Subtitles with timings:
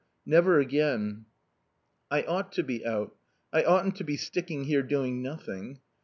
[0.25, 1.25] Never again."
[2.09, 3.15] "I ought to be out.
[3.53, 5.79] I oughtn't to be sticking here doing nothing....